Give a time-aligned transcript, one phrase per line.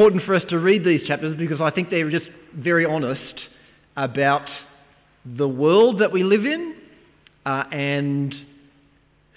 [0.00, 2.24] important for us to read these chapters because I think they're just
[2.56, 3.38] very honest
[3.98, 4.48] about
[5.26, 6.74] the world that we live in
[7.44, 8.34] uh, and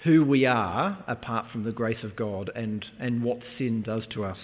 [0.04, 4.24] who we are apart from the grace of God and, and what sin does to
[4.24, 4.38] us.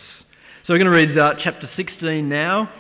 [0.67, 2.71] So we're going to read uh, chapter 16 now,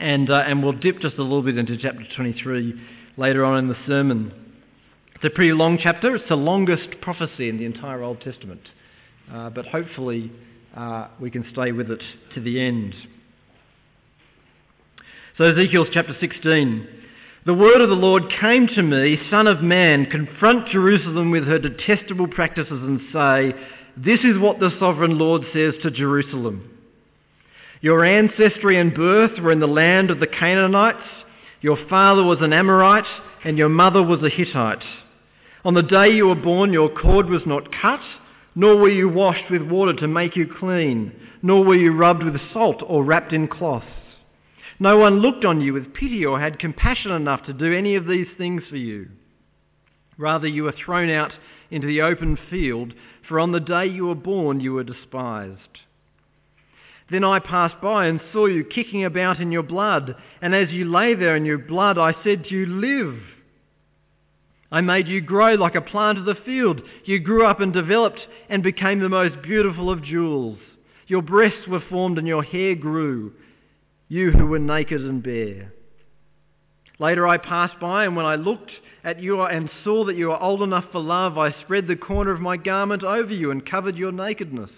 [0.00, 2.74] and, uh, and we'll dip just a little bit into chapter 23
[3.16, 4.34] later on in the sermon.
[5.14, 6.16] It's a pretty long chapter.
[6.16, 8.62] It's the longest prophecy in the entire Old Testament.
[9.32, 10.32] Uh, but hopefully
[10.76, 12.02] uh, we can stay with it
[12.34, 12.94] to the end.
[15.38, 16.86] So, Ezekiel chapter 16.
[17.46, 21.58] The word of the Lord came to me, Son of man, confront Jerusalem with her
[21.58, 23.54] detestable practices and say,
[23.96, 26.70] This is what the sovereign Lord says to Jerusalem.
[27.80, 30.98] Your ancestry and birth were in the land of the Canaanites.
[31.62, 33.06] Your father was an Amorite,
[33.42, 34.84] and your mother was a Hittite.
[35.64, 38.00] On the day you were born, your cord was not cut
[38.54, 42.40] nor were you washed with water to make you clean, nor were you rubbed with
[42.52, 43.86] salt or wrapped in cloths.
[44.78, 48.06] No one looked on you with pity or had compassion enough to do any of
[48.06, 49.08] these things for you.
[50.16, 51.32] Rather, you were thrown out
[51.70, 52.94] into the open field,
[53.28, 55.80] for on the day you were born you were despised.
[57.10, 60.84] Then I passed by and saw you kicking about in your blood, and as you
[60.84, 63.20] lay there in your blood, I said to you, Live.
[64.72, 66.80] I made you grow like a plant of the field.
[67.04, 70.58] You grew up and developed and became the most beautiful of jewels.
[71.08, 73.32] Your breasts were formed and your hair grew,
[74.08, 75.72] you who were naked and bare.
[77.00, 78.70] Later I passed by, and when I looked
[79.02, 82.30] at you and saw that you were old enough for love, I spread the corner
[82.30, 84.70] of my garment over you and covered your nakedness.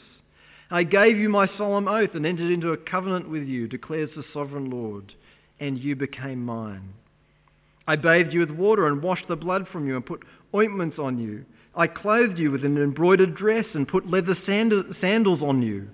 [0.71, 4.25] I gave you my solemn oath and entered into a covenant with you, declares the
[4.33, 5.13] sovereign Lord,
[5.61, 6.95] and you became mine.
[7.87, 11.19] I bathed you with water and washed the blood from you and put ointments on
[11.19, 11.45] you.
[11.75, 15.89] I clothed you with an embroidered dress and put leather sandals on you.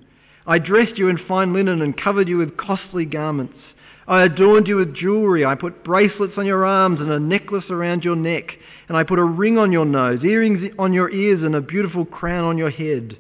[0.47, 3.59] I dressed you in fine linen and covered you with costly garments.
[4.07, 5.45] I adorned you with jewelry.
[5.45, 8.53] I put bracelets on your arms and a necklace around your neck.
[8.89, 12.07] And I put a ring on your nose, earrings on your ears, and a beautiful
[12.07, 13.19] crown on your head.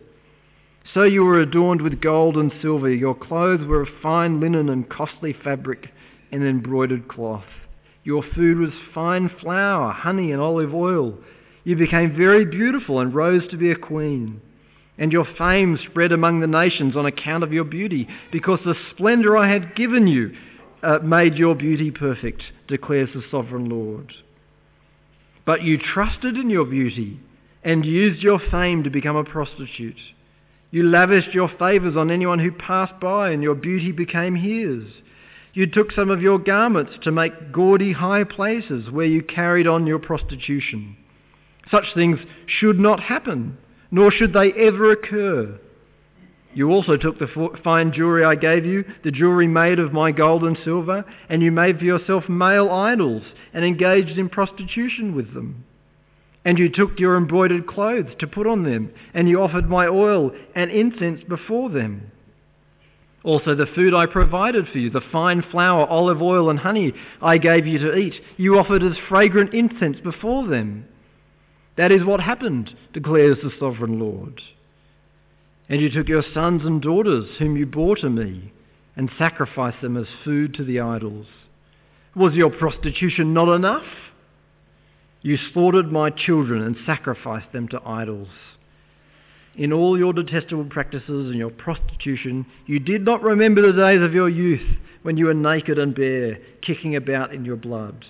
[0.95, 2.91] So you were adorned with gold and silver.
[2.91, 5.89] Your clothes were of fine linen and costly fabric
[6.33, 7.45] and embroidered cloth.
[8.09, 11.19] Your food was fine flour, honey, and olive oil.
[11.65, 14.41] You became very beautiful and rose to be a queen.
[14.97, 19.37] And your fame spread among the nations on account of your beauty, because the splendor
[19.37, 20.35] I had given you
[20.83, 24.11] uh, made your beauty perfect, declares the sovereign Lord.
[25.45, 27.21] But you trusted in your beauty
[27.63, 30.01] and used your fame to become a prostitute.
[30.71, 34.91] You lavished your favors on anyone who passed by, and your beauty became his.
[35.55, 39.87] You took some of your garments to make gaudy high places where you carried on
[39.87, 40.97] your prostitution.
[41.71, 43.59] Such things should not happen,
[43.91, 45.59] nor should they ever occur.
[46.55, 50.45] You also took the fine jewelry I gave you, the jewelry made of my gold
[50.45, 53.23] and silver, and you made for yourself male idols
[53.53, 55.65] and engaged in prostitution with them.
[56.45, 60.33] And you took your embroidered clothes to put on them, and you offered my oil
[60.55, 62.11] and incense before them.
[63.29, 67.37] Also, the food I provided for you, the fine flour, olive oil, and honey I
[67.37, 70.87] gave you to eat, you offered as fragrant incense before them.
[71.77, 74.41] That is what happened, declares the sovereign Lord.
[75.69, 78.51] And you took your sons and daughters, whom you bore to me,
[78.97, 81.27] and sacrificed them as food to the idols.
[82.17, 83.85] Was your prostitution not enough?
[85.21, 88.29] You slaughtered my children and sacrificed them to idols.
[89.59, 94.15] In all your detestable practices and your prostitution, you did not remember the days of
[94.15, 98.05] your youth when you were naked and bare, kicking about in your blood.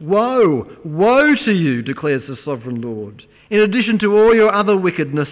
[0.00, 3.22] Woe, woe to you, declares the sovereign Lord.
[3.50, 5.28] In addition to all your other wickedness,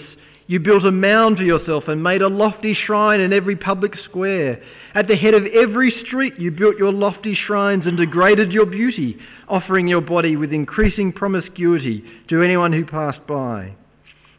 [0.47, 4.63] you built a mound for yourself and made a lofty shrine in every public square.
[4.95, 9.19] At the head of every street, you built your lofty shrines and degraded your beauty,
[9.49, 13.75] offering your body with increasing promiscuity to anyone who passed by.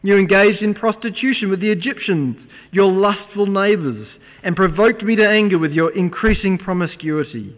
[0.04, 2.36] You engaged in prostitution with the Egyptians,
[2.72, 4.06] your lustful neighbours,
[4.42, 7.56] and provoked me to anger with your increasing promiscuity.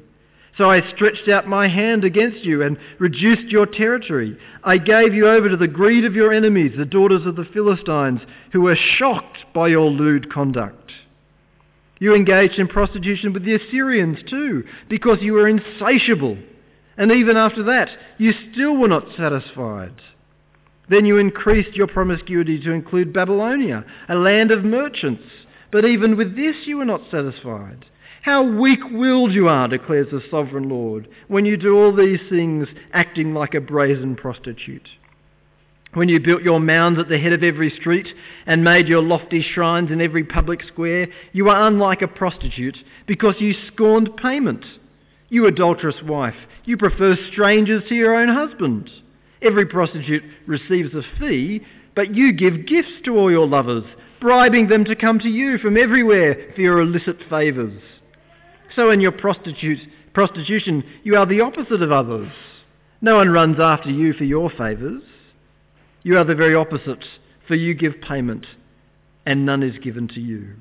[0.57, 4.39] So I stretched out my hand against you and reduced your territory.
[4.63, 8.21] I gave you over to the greed of your enemies, the daughters of the Philistines,
[8.53, 10.93] who were shocked by your lewd conduct.
[11.99, 16.39] You engaged in prostitution with the Assyrians too, because you were insatiable.
[16.97, 17.89] And even after that,
[18.19, 20.01] you still were not satisfied.
[20.89, 25.25] Then you increased your promiscuity to include Babylonia, a land of merchants.
[25.73, 27.85] But even with this you were not satisfied.
[28.23, 32.69] How weak willed you are, declares the sovereign Lord, when you do all these things
[32.93, 34.89] acting like a brazen prostitute.
[35.95, 38.07] when you built your mounds at the head of every street
[38.47, 43.35] and made your lofty shrines in every public square, you were unlike a prostitute because
[43.39, 44.65] you scorned payment.
[45.31, 46.37] You adulterous wife,
[46.67, 48.91] you prefer strangers to your own husband.
[49.43, 51.61] Every prostitute receives a fee,
[51.95, 53.85] but you give gifts to all your lovers,
[54.21, 57.81] bribing them to come to you from everywhere for your illicit favours.
[58.75, 62.31] So in your prostitution, you are the opposite of others.
[63.01, 65.03] No one runs after you for your favours.
[66.03, 67.05] You are the very opposite,
[67.47, 68.47] for you give payment,
[69.25, 70.55] and none is given to you.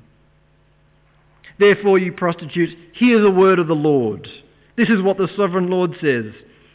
[1.58, 4.28] Therefore, you prostitute, hear the word of the Lord.
[4.76, 6.26] This is what the sovereign Lord says.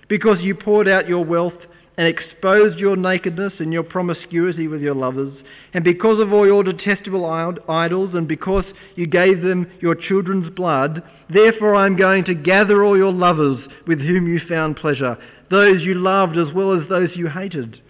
[0.07, 1.53] Because you poured out your wealth
[1.97, 5.33] and exposed your nakedness and your promiscuity with your lovers,
[5.73, 8.65] and because of all your detestable idols, and because
[8.95, 13.59] you gave them your children's blood, therefore I am going to gather all your lovers
[13.87, 15.17] with whom you found pleasure,
[15.49, 17.81] those you loved as well as those you hated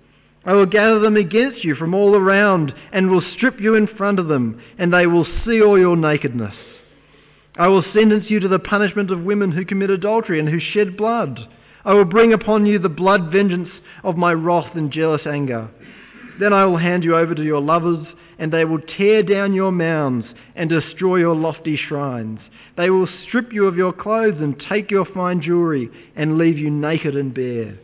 [0.43, 4.17] I will gather them against you from all around and will strip you in front
[4.17, 6.55] of them, and they will see all your nakedness.
[7.55, 10.97] I will sentence you to the punishment of women who commit adultery and who shed
[10.97, 11.39] blood.
[11.83, 13.69] I will bring upon you the blood vengeance
[14.03, 15.69] of my wrath and jealous anger.
[16.39, 18.05] Then I will hand you over to your lovers,
[18.37, 20.25] and they will tear down your mounds
[20.55, 22.39] and destroy your lofty shrines.
[22.77, 26.69] They will strip you of your clothes and take your fine jewelry and leave you
[26.69, 27.77] naked and bare.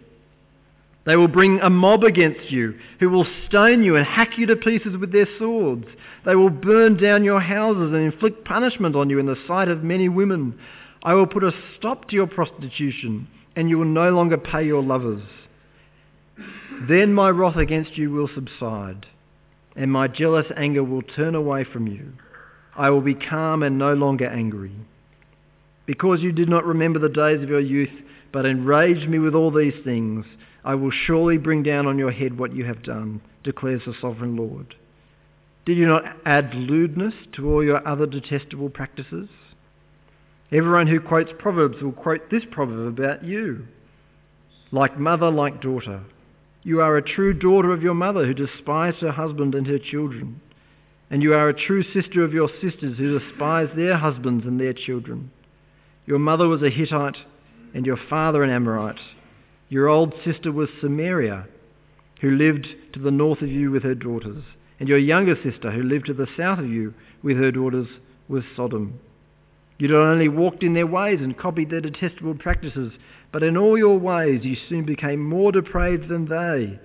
[1.06, 4.56] They will bring a mob against you who will stone you and hack you to
[4.56, 5.86] pieces with their swords.
[6.26, 9.84] They will burn down your houses and inflict punishment on you in the sight of
[9.84, 10.60] many women.
[11.04, 14.81] I will put a stop to your prostitution and you will no longer pay your
[14.83, 15.24] lovers.
[16.88, 19.07] Then my wrath against you will subside
[19.77, 22.13] and my jealous anger will turn away from you.
[22.75, 24.74] I will be calm and no longer angry.
[25.86, 27.94] Because you did not remember the days of your youth,
[28.33, 30.25] but enraged me with all these things,
[30.65, 34.36] I will surely bring down on your head what you have done, declares the sovereign
[34.36, 34.75] Lord.
[35.65, 39.30] Did you not add lewdness to all your other detestable practices?
[40.52, 43.66] Everyone who quotes Proverbs will quote this proverb about you.
[44.72, 46.04] Like mother, like daughter.
[46.64, 50.42] You are a true daughter of your mother who despised her husband and her children.
[51.10, 54.74] And you are a true sister of your sisters who despise their husbands and their
[54.74, 55.32] children.
[56.06, 57.18] Your mother was a Hittite
[57.74, 59.00] and your father an Amorite.
[59.70, 61.46] Your old sister was Samaria,
[62.22, 64.44] who lived to the north of you with her daughters.
[64.80, 67.88] And your younger sister, who lived to the south of you with her daughters,
[68.30, 69.00] was Sodom.
[69.77, 72.94] You not only walked in their ways and copied their detestable practices,
[73.31, 76.79] but in all your ways you soon became more depraved than they.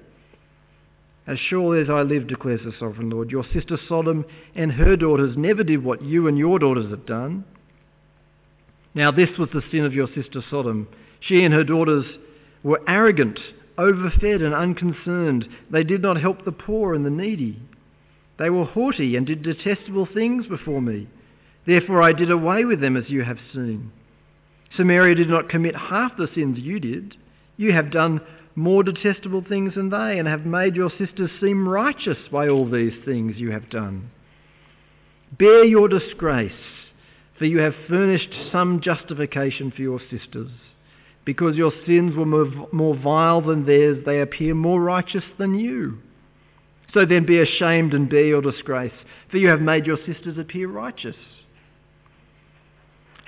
[1.27, 4.25] As surely as I live, declares the sovereign Lord, your sister Sodom
[4.55, 7.45] and her daughters never did what you and your daughters have done.
[8.95, 10.89] Now, this was the sin of your sister Sodom.
[11.21, 12.05] She and her daughters
[12.63, 13.39] were arrogant,
[13.79, 15.49] overfed, and unconcerned.
[15.71, 17.63] They did not help the poor and the needy.
[18.39, 21.07] They were haughty and did detestable things before me.
[21.67, 23.93] Therefore I did away with them as you have seen.
[24.77, 27.17] Samaria did not commit half the sins you did.
[27.57, 28.21] You have done
[28.55, 32.93] more detestable things than they, and have made your sisters seem righteous by all these
[33.05, 34.11] things you have done.
[35.39, 36.53] Bear your disgrace,
[37.39, 40.51] for you have furnished some justification for your sisters.
[41.25, 42.27] Because your sins were
[42.73, 45.99] more vile than theirs, they appear more righteous than you.
[46.93, 48.93] So then be ashamed and bear your disgrace,
[49.31, 51.17] for you have made your sisters appear righteous.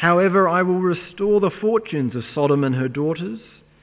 [0.05, 3.41] However, I will restore the fortunes of Sodom and her daughters,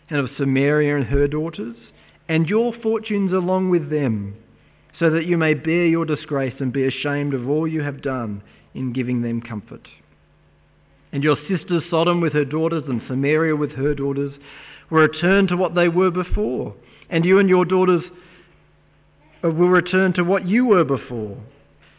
[0.07, 1.75] and of Samaria and her daughters,
[2.29, 4.35] and your fortunes along with them,
[4.99, 8.43] so that you may bear your disgrace and be ashamed of all you have done
[8.75, 9.87] in giving them comfort.
[11.11, 14.33] And your sisters Sodom with her daughters and Samaria with her daughters
[14.91, 16.75] will return to what they were before.
[17.09, 18.03] And you and your daughters
[19.43, 21.35] uh, will return to what you were before.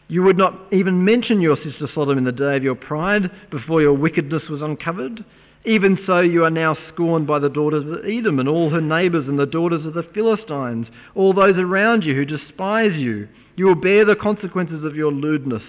[0.09, 3.81] You would not even mention your sister Sodom in the day of your pride before
[3.81, 5.25] your wickedness was uncovered.
[5.65, 9.29] Even so, you are now scorned by the daughters of Edom and all her neighbours
[9.29, 13.29] and the daughters of the Philistines, all those around you who despise you.
[13.57, 15.63] You will bear the consequences of your lewdness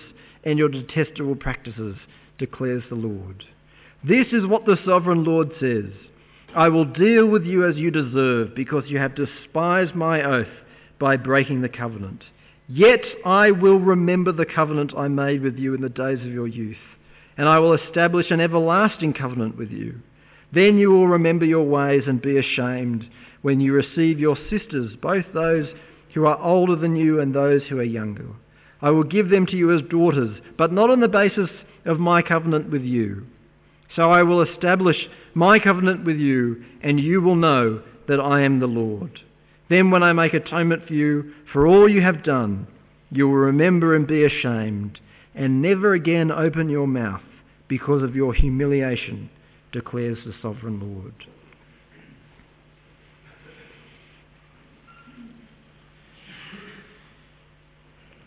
[0.43, 1.95] and your detestable practices
[2.37, 3.45] declares the Lord.
[4.03, 5.91] This is what the sovereign Lord says
[6.55, 10.47] I will deal with you as you deserve, because you have despised my oath
[10.99, 12.23] by breaking the covenant.
[12.69, 16.47] Yet I will remember the covenant I made with you in the days of your
[16.47, 16.77] youth,
[17.37, 19.95] and I will establish an everlasting covenant with you.
[20.53, 23.05] Then you will remember your ways and be ashamed
[23.41, 25.67] when you receive your sisters, both those
[26.13, 28.27] who are older than you and those who are younger.
[28.81, 31.49] I will give them to you as daughters, but not on the basis
[31.85, 33.25] of my covenant with you.
[33.95, 34.97] So I will establish
[35.33, 39.19] my covenant with you, and you will know that I am the Lord.
[39.69, 42.67] Then, when I make atonement for you for all you have done,
[43.11, 44.99] you will remember and be ashamed,
[45.35, 47.21] and never again open your mouth
[47.67, 49.29] because of your humiliation,
[49.71, 51.13] declares the sovereign Lord.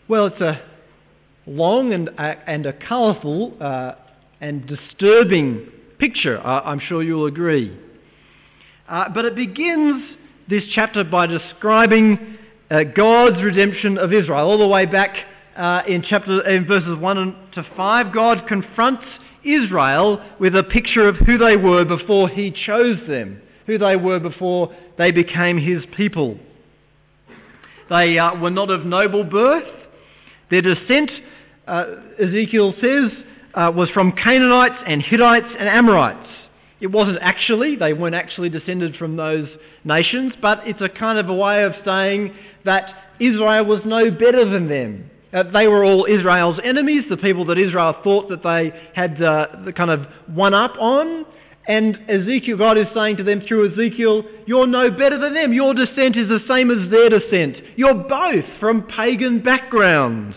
[0.07, 0.61] Well, it's a
[1.45, 3.93] long and, uh, and a colourful uh,
[4.39, 7.77] and disturbing picture, uh, I'm sure you'll agree.
[8.87, 10.03] Uh, but it begins
[10.49, 12.37] this chapter by describing
[12.71, 14.49] uh, God's redemption of Israel.
[14.49, 15.15] All the way back
[15.57, 19.03] uh, in chapter in verses 1 to 5, God confronts
[19.43, 24.19] Israel with a picture of who they were before he chose them, who they were
[24.19, 26.37] before they became his people.
[27.89, 29.67] They uh, were not of noble birth.
[30.49, 31.11] Their descent,
[31.67, 31.85] uh,
[32.21, 33.11] Ezekiel says,
[33.53, 36.29] uh, was from Canaanites and Hittites and Amorites.
[36.79, 39.47] It wasn't actually, they weren't actually descended from those
[39.83, 44.47] nations, but it's a kind of a way of saying that Israel was no better
[44.49, 45.09] than them.
[45.33, 49.47] Uh, they were all Israel's enemies, the people that Israel thought that they had uh,
[49.65, 51.25] the kind of one up on.
[51.67, 55.51] And Ezekiel, God is saying to them through Ezekiel, You're no better than them.
[55.51, 57.57] Your descent is the same as their descent.
[57.75, 60.35] You're both from pagan backgrounds.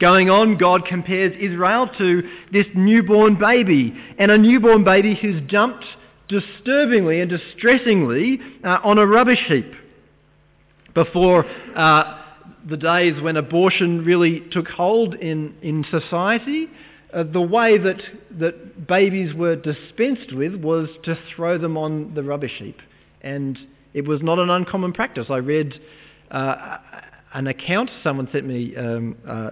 [0.00, 2.22] Going on, God compares Israel to
[2.52, 5.84] this newborn baby, and a newborn baby who's jumped
[6.28, 9.72] disturbingly and distressingly uh, on a rubbish heap.
[10.94, 11.44] Before
[11.76, 12.22] uh,
[12.68, 16.68] the days when abortion really took hold in, in society,
[17.12, 18.00] uh, the way that,
[18.38, 22.78] that babies were dispensed with was to throw them on the rubbish heap.
[23.22, 23.58] And
[23.92, 25.26] it was not an uncommon practice.
[25.30, 25.80] I read
[26.30, 26.78] uh,
[27.34, 29.50] an account, someone sent me um, uh,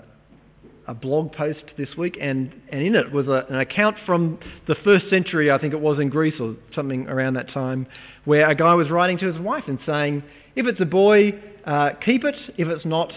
[0.86, 4.74] a blog post this week, and, and in it was a, an account from the
[4.84, 7.86] first century, I think it was in Greece or something around that time,
[8.24, 10.22] where a guy was writing to his wife and saying,
[10.56, 11.32] if it's a boy,
[11.64, 12.34] uh, keep it.
[12.58, 13.12] If it's not,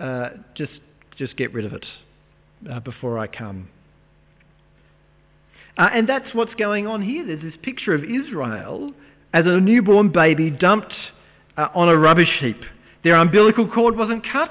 [0.00, 0.72] uh, just,
[1.16, 1.84] just get rid of it
[2.70, 3.68] uh, before I come.
[5.76, 7.26] Uh, and that's what's going on here.
[7.26, 8.92] There's this picture of Israel
[9.32, 10.94] as a newborn baby dumped
[11.56, 12.60] uh, on a rubbish heap.
[13.02, 14.50] Their umbilical cord wasn't cut.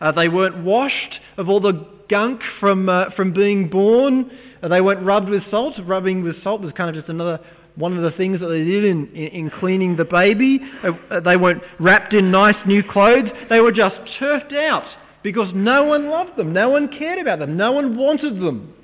[0.00, 4.30] Uh, they weren't washed of all the gunk from, uh, from being born.
[4.62, 5.74] Uh, they weren't rubbed with salt.
[5.84, 7.40] Rubbing with salt was kind of just another
[7.76, 10.60] one of the things that they did in, in, in cleaning the baby.
[10.82, 13.28] Uh, they weren't wrapped in nice new clothes.
[13.48, 14.84] They were just turfed out
[15.22, 16.52] because no one loved them.
[16.52, 17.56] No one cared about them.
[17.56, 18.74] No one wanted them.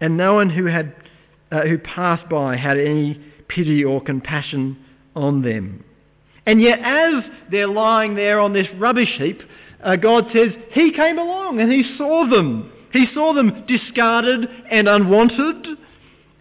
[0.00, 0.94] And no one who, had,
[1.50, 5.84] uh, who passed by had any pity or compassion on them.
[6.46, 9.40] And yet, as they're lying there on this rubbish heap,
[9.82, 12.72] uh, God says He came along and He saw them.
[12.92, 15.66] He saw them discarded and unwanted,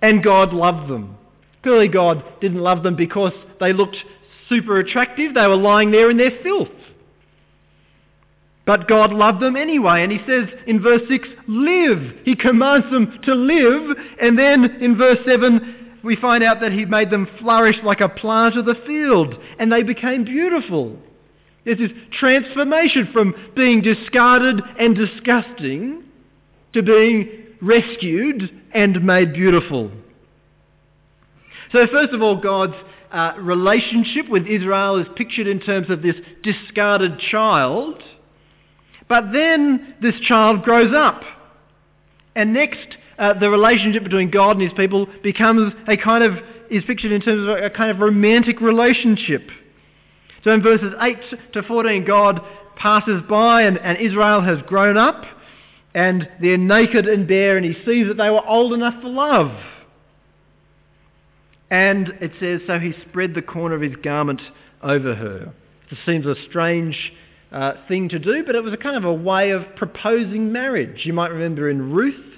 [0.02, 1.18] and God loved them.
[1.64, 3.98] Clearly, God didn't love them because they looked
[4.50, 5.34] super attractive.
[5.34, 6.68] They were lying there in their filth.
[8.66, 12.18] But God loved them anyway, and He says in verse 6, live.
[12.24, 16.86] He commands them to live, and then in verse 7, we find out that he
[16.86, 20.98] made them flourish like a plant of the field, and they became beautiful.
[21.66, 26.04] There's this transformation from being discarded and disgusting
[26.74, 27.30] to being
[27.62, 29.92] rescued and made beautiful.
[31.72, 32.76] So, first of all, God's
[33.12, 38.02] uh, relationship with Israel is pictured in terms of this discarded child.
[39.08, 41.22] But then this child grows up.
[42.36, 46.38] And next, uh, the relationship between God and his people becomes a kind of,
[46.70, 49.50] is pictured in terms of a kind of romantic relationship.
[50.44, 52.42] So in verses 8 to 14, God
[52.76, 55.24] passes by and, and Israel has grown up
[55.94, 59.52] and they're naked and bare and he sees that they were old enough for love.
[61.70, 64.42] And it says, so he spread the corner of his garment
[64.82, 65.54] over her.
[65.90, 67.14] It seems a strange
[67.52, 71.02] uh, thing to do, but it was a kind of a way of proposing marriage.
[71.04, 72.33] You might remember in Ruth,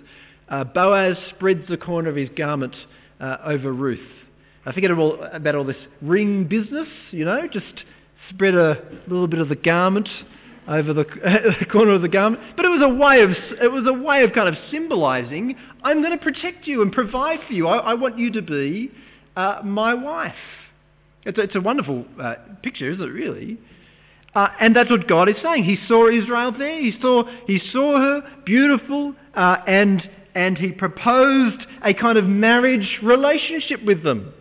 [0.49, 2.75] uh, Boaz spreads the corner of his garment
[3.19, 3.99] uh, over Ruth.
[4.65, 7.83] I forget all, about all this ring business, you know, just
[8.29, 10.09] spread a little bit of the garment
[10.67, 11.03] over the,
[11.59, 12.41] the corner of the garment.
[12.55, 16.01] But it was a way of, it was a way of kind of symbolising, I'm
[16.01, 17.67] going to protect you and provide for you.
[17.67, 18.91] I, I want you to be
[19.35, 20.33] uh, my wife.
[21.25, 23.59] It's a, it's a wonderful uh, picture, isn't it, really?
[24.33, 25.63] Uh, and that's what God is saying.
[25.63, 26.81] He saw Israel there.
[26.81, 32.99] He saw, he saw her beautiful uh, and and he proposed a kind of marriage
[33.01, 34.33] relationship with them.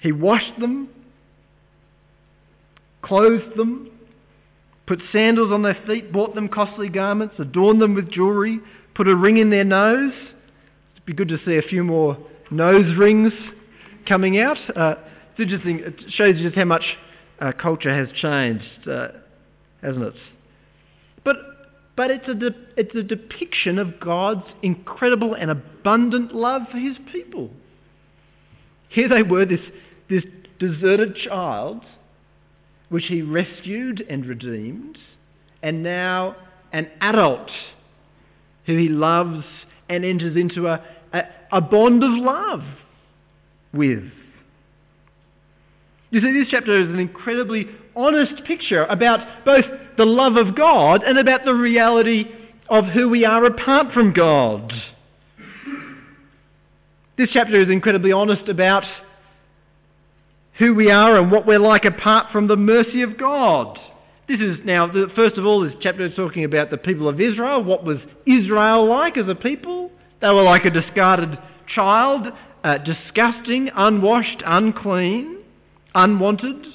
[0.00, 0.88] He washed them,
[3.02, 3.90] clothed them,
[4.86, 8.60] put sandals on their feet, bought them costly garments, adorned them with jewelry,
[8.94, 10.12] put a ring in their nose,
[11.06, 12.16] It'd be good to see a few more
[12.50, 13.32] nose rings
[14.08, 14.58] coming out.
[14.74, 14.94] Uh,
[15.30, 15.80] it's interesting.
[15.80, 16.82] It shows you just how much
[17.40, 19.08] uh, culture has changed, uh,
[19.82, 20.14] hasn't it?
[21.22, 21.36] But
[21.96, 26.96] but it's a de- it's a depiction of God's incredible and abundant love for His
[27.10, 27.50] people.
[28.88, 29.60] Here they were, this
[30.08, 30.24] this
[30.58, 31.82] deserted child,
[32.90, 34.98] which He rescued and redeemed,
[35.62, 36.36] and now
[36.72, 37.50] an adult
[38.66, 39.44] who He loves
[39.88, 41.22] and enters into a, a,
[41.52, 42.64] a bond of love
[43.72, 44.04] with.
[46.10, 49.64] You see, this chapter is an incredibly honest picture about both
[49.96, 52.26] the love of God and about the reality
[52.68, 54.72] of who we are apart from God.
[57.16, 58.84] This chapter is incredibly honest about
[60.58, 63.78] who we are and what we're like apart from the mercy of God.
[64.28, 67.62] This is now, first of all, this chapter is talking about the people of Israel.
[67.62, 69.90] What was Israel like as a people?
[70.20, 71.38] They were like a discarded
[71.74, 72.26] child,
[72.64, 75.38] uh, disgusting, unwashed, unclean,
[75.94, 76.66] unwanted.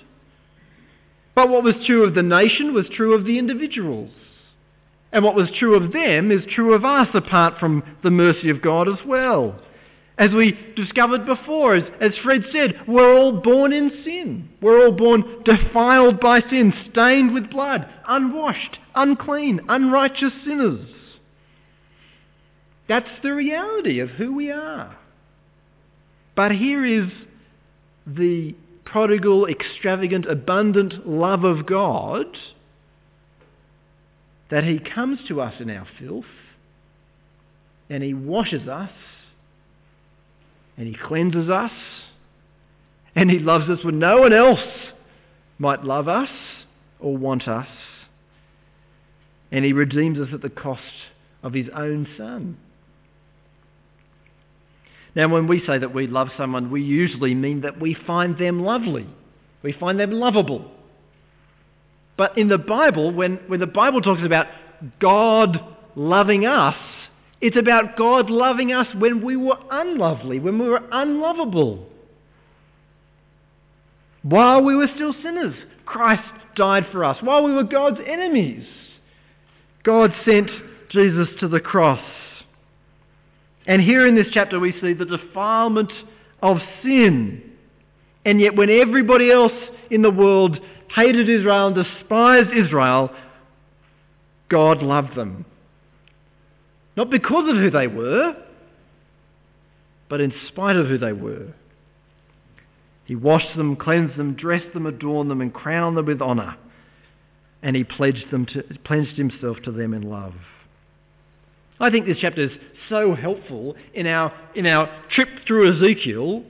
[1.33, 4.11] But what was true of the nation was true of the individuals.
[5.11, 8.61] And what was true of them is true of us apart from the mercy of
[8.61, 9.59] God as well.
[10.17, 14.49] As we discovered before, as, as Fred said, we're all born in sin.
[14.61, 20.87] We're all born defiled by sin, stained with blood, unwashed, unclean, unrighteous sinners.
[22.87, 24.97] That's the reality of who we are.
[26.35, 27.09] But here is
[28.05, 28.55] the
[28.91, 32.25] prodigal, extravagant, abundant love of God
[34.49, 36.25] that He comes to us in our filth
[37.89, 38.91] and He washes us
[40.77, 41.71] and He cleanses us
[43.15, 44.59] and He loves us when no one else
[45.57, 46.29] might love us
[46.99, 47.67] or want us.
[49.51, 50.81] And He redeems us at the cost
[51.43, 52.57] of His own Son.
[55.15, 58.63] Now, when we say that we love someone, we usually mean that we find them
[58.63, 59.07] lovely.
[59.61, 60.71] We find them lovable.
[62.17, 64.47] But in the Bible, when, when the Bible talks about
[64.99, 65.59] God
[65.95, 66.75] loving us,
[67.41, 71.87] it's about God loving us when we were unlovely, when we were unlovable.
[74.21, 76.21] While we were still sinners, Christ
[76.55, 77.17] died for us.
[77.21, 78.65] While we were God's enemies,
[79.83, 80.49] God sent
[80.89, 81.99] Jesus to the cross.
[83.67, 85.91] And here in this chapter we see the defilement
[86.41, 87.43] of sin.
[88.25, 89.53] And yet when everybody else
[89.89, 90.59] in the world
[90.95, 93.11] hated Israel and despised Israel,
[94.49, 95.45] God loved them.
[96.97, 98.35] Not because of who they were,
[100.09, 101.53] but in spite of who they were.
[103.05, 106.55] He washed them, cleansed them, dressed them, adorned them, and crowned them with honour.
[107.63, 110.33] And he pledged, them to, pledged himself to them in love.
[111.81, 112.51] I think this chapter is
[112.89, 116.43] so helpful in our, in our trip through Ezekiel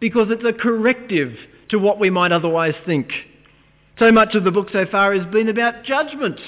[0.00, 1.36] because it's a corrective
[1.68, 3.10] to what we might otherwise think.
[3.98, 6.40] So much of the book so far has been about judgment,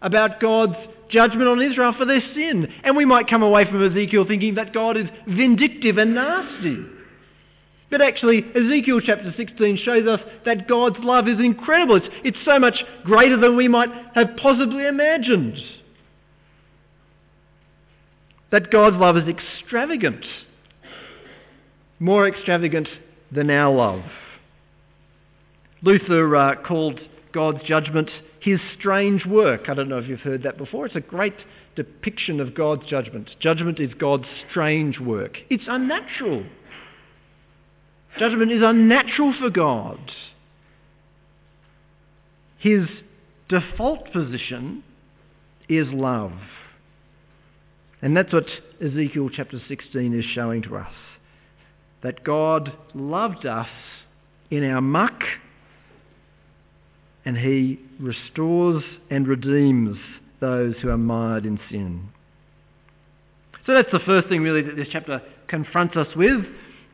[0.00, 0.76] about God's
[1.10, 2.66] judgment on Israel for their sin.
[2.82, 6.78] And we might come away from Ezekiel thinking that God is vindictive and nasty.
[7.90, 11.96] But actually, Ezekiel chapter 16 shows us that God's love is incredible.
[11.96, 15.58] It's, it's so much greater than we might have possibly imagined
[18.54, 20.24] that God's love is extravagant,
[21.98, 22.86] more extravagant
[23.32, 24.04] than our love.
[25.82, 27.00] Luther uh, called
[27.32, 29.68] God's judgment his strange work.
[29.68, 30.86] I don't know if you've heard that before.
[30.86, 31.34] It's a great
[31.74, 33.30] depiction of God's judgment.
[33.40, 35.38] Judgment is God's strange work.
[35.50, 36.44] It's unnatural.
[38.20, 39.98] Judgment is unnatural for God.
[42.60, 42.86] His
[43.48, 44.84] default position
[45.68, 46.30] is love.
[48.04, 48.44] And that's what
[48.84, 50.92] Ezekiel chapter 16 is showing to us.
[52.02, 53.66] That God loved us
[54.50, 55.22] in our muck
[57.24, 59.96] and he restores and redeems
[60.40, 62.10] those who are mired in sin.
[63.66, 66.44] So that's the first thing really that this chapter confronts us with.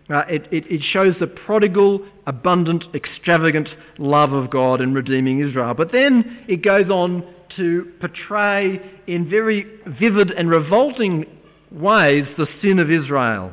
[0.08, 3.68] Uh, it, it, it, shows the prodigal, abundant, extravagant
[3.98, 5.74] love of God in redeeming Israel.
[5.74, 7.24] But then it goes on
[7.56, 9.66] to portray in very
[9.98, 11.26] vivid and revolting
[11.70, 13.52] ways the sin of Israel.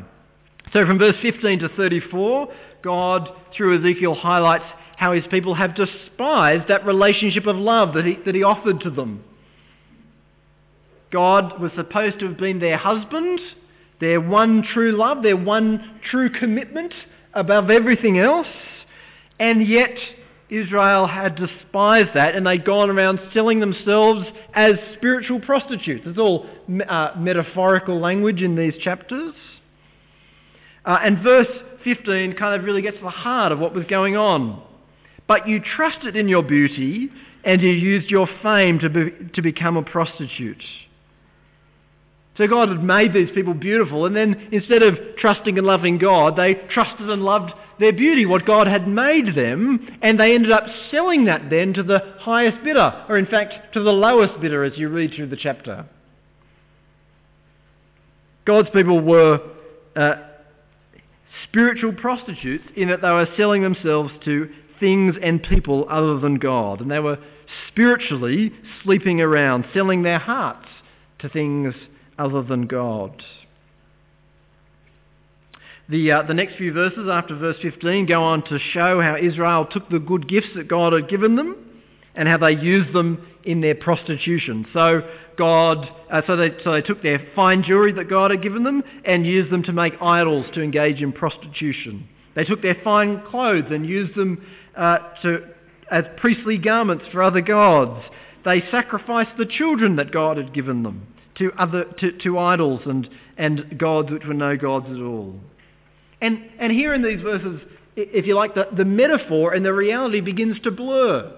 [0.73, 2.47] So from verse 15 to 34,
[2.83, 4.65] God, through Ezekiel, highlights
[4.97, 8.89] how his people have despised that relationship of love that he, that he offered to
[8.89, 9.23] them.
[11.12, 13.39] God was supposed to have been their husband,
[13.99, 16.93] their one true love, their one true commitment
[17.33, 18.47] above everything else,
[19.39, 19.95] and yet
[20.49, 26.03] Israel had despised that and they'd gone around selling themselves as spiritual prostitutes.
[26.05, 26.47] It's all
[26.88, 29.33] uh, metaphorical language in these chapters.
[30.86, 31.47] Uh, and verse
[31.83, 34.63] 15 kind of really gets to the heart of what was going on.
[35.27, 37.10] But you trusted in your beauty
[37.43, 40.63] and you used your fame to, be, to become a prostitute.
[42.38, 46.36] So God had made these people beautiful, and then instead of trusting and loving God,
[46.36, 50.65] they trusted and loved their beauty, what God had made them, and they ended up
[50.91, 54.77] selling that then to the highest bidder, or in fact to the lowest bidder as
[54.77, 55.85] you read through the chapter.
[58.45, 59.41] God's people were
[59.95, 60.15] uh,
[61.43, 66.81] spiritual prostitutes in that they were selling themselves to things and people other than God,
[66.81, 67.17] and they were
[67.69, 68.51] spiritually
[68.83, 70.67] sleeping around, selling their hearts
[71.19, 71.73] to things
[72.17, 73.23] other than God.
[75.89, 79.65] The, uh, the next few verses after verse 15 go on to show how Israel
[79.65, 81.56] took the good gifts that God had given them
[82.13, 84.65] and how they used them in their prostitution.
[84.73, 85.02] So
[85.38, 88.84] God, uh, so, they, so they took their fine jewelry that God had given them
[89.06, 92.10] and used them to make idols to engage in prostitution.
[92.36, 94.45] They took their fine clothes and used them
[94.76, 95.47] uh, to,
[95.89, 98.04] as priestly garments for other gods.
[98.43, 103.08] They sacrificed the children that God had given them to, other, to, to idols and,
[103.38, 105.36] and gods which were no gods at all.
[106.21, 107.62] And, and here in these verses,
[107.95, 111.32] if you like, the, the metaphor and the reality begins to blur.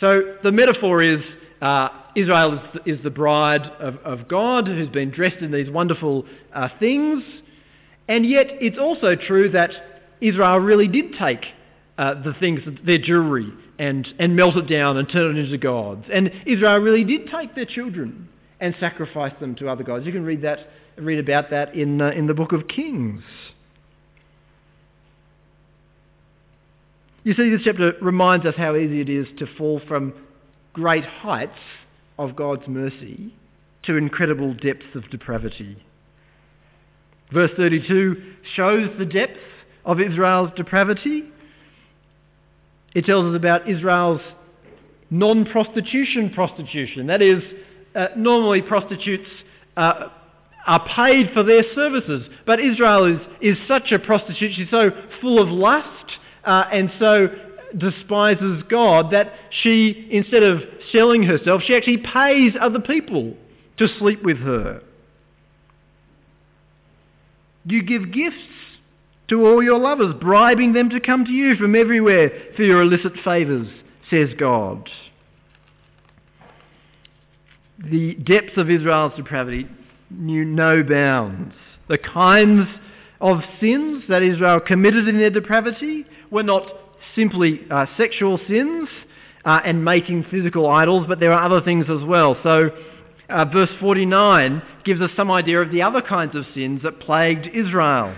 [0.00, 1.20] So the metaphor is
[1.60, 6.26] uh, Israel is, is, the bride of, of, God who's been dressed in these wonderful
[6.52, 7.22] uh, things.
[8.08, 9.70] And yet it's also true that
[10.20, 11.44] Israel really did take
[11.98, 16.04] uh, the things, their jewelry, and, and melt it down and turn it into gods.
[16.12, 18.28] And Israel really did take their children
[18.60, 20.04] and sacrifice them to other gods.
[20.04, 20.58] You can read that
[20.96, 23.22] read about that in, uh, in the book of Kings.
[27.24, 30.12] You see, this chapter reminds us how easy it is to fall from
[30.72, 31.58] great heights
[32.18, 33.32] of God's mercy
[33.84, 35.76] to incredible depths of depravity.
[37.32, 39.38] Verse 32 shows the depth
[39.84, 41.24] of Israel's depravity.
[42.94, 44.20] It tells us about Israel's
[45.10, 47.06] non-prostitution prostitution.
[47.06, 47.42] That is,
[47.94, 49.28] uh, normally prostitutes
[49.76, 50.08] uh,
[50.66, 52.26] are paid for their services.
[52.46, 56.12] But Israel is, is such a prostitute, she's so full of lust
[56.44, 57.28] uh, and so
[57.76, 60.60] despises God that she, instead of
[60.92, 63.34] selling herself, she actually pays other people
[63.78, 64.82] to sleep with her.
[67.64, 68.36] You give gifts
[69.28, 73.12] to all your lovers, bribing them to come to you from everywhere for your illicit
[73.24, 73.68] favours,
[74.10, 74.90] says God.
[77.78, 79.66] The depths of Israel's depravity
[80.18, 81.54] knew no bounds.
[81.88, 82.68] The kinds
[83.20, 86.66] of sins that Israel committed in their depravity were not
[87.14, 88.88] simply uh, sexual sins
[89.44, 92.36] uh, and making physical idols, but there are other things as well.
[92.42, 92.70] So
[93.28, 97.46] uh, verse 49 gives us some idea of the other kinds of sins that plagued
[97.54, 98.14] Israel.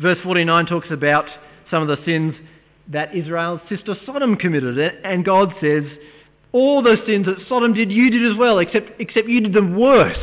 [0.00, 1.26] Verse 49 talks about
[1.70, 2.34] some of the sins
[2.88, 5.84] that Israel's sister Sodom committed, and God says,
[6.52, 9.78] all those sins that Sodom did, you did as well, except, except you did them
[9.78, 10.18] worse.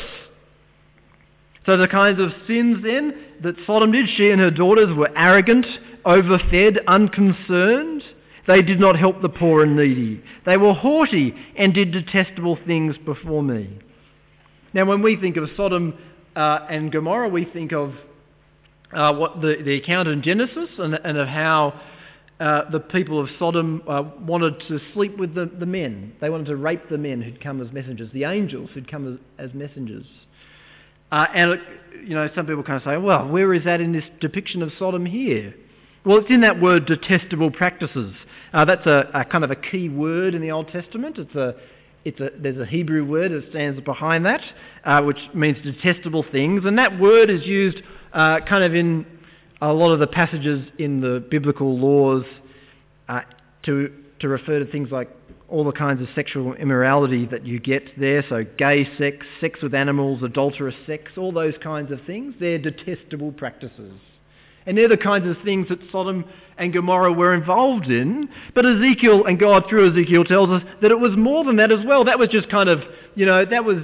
[1.65, 3.13] So the kinds of sins then
[3.43, 5.65] that Sodom did, she and her daughters were arrogant,
[6.05, 8.03] overfed, unconcerned.
[8.47, 10.23] They did not help the poor and needy.
[10.45, 13.79] They were haughty and did detestable things before me.
[14.73, 15.93] Now, when we think of Sodom
[16.35, 17.93] uh, and Gomorrah, we think of
[18.93, 21.79] uh, what the, the account in Genesis and, and of how
[22.39, 26.13] uh, the people of Sodom uh, wanted to sleep with the, the men.
[26.21, 29.50] They wanted to rape the men who'd come as messengers, the angels who'd come as,
[29.50, 30.06] as messengers.
[31.12, 31.60] Uh, and,
[32.06, 34.71] you know, some people kind of say, well, where is that in this depiction of
[34.78, 35.54] Sodom here?
[36.06, 38.13] Well, it's in that word detestable practices.
[38.54, 41.17] Uh, that's a, a, kind of a key word in the Old Testament.
[41.17, 41.56] It's a,
[42.06, 44.41] it's a, there's a Hebrew word that stands behind that,
[44.86, 46.63] uh, which means detestable things.
[46.65, 47.80] And that word is used
[48.13, 49.06] uh, kind of in
[49.62, 52.26] a lot of the passages in the biblical laws
[53.10, 53.22] uh,
[53.63, 55.10] to, to refer to things like
[55.50, 59.74] all the kinds of sexual immorality that you get there, so gay sex, sex with
[59.74, 63.93] animals, adulterous sex, all those kinds of things, they're detestable practices.
[64.65, 66.26] And they're the kinds of things that Sodom
[66.58, 68.28] and Gomorrah were involved in.
[68.54, 71.86] But Ezekiel and God through Ezekiel tells us that it was more than that as
[71.86, 72.04] well.
[72.04, 72.82] That was just kind of,
[73.15, 73.78] you know, that was,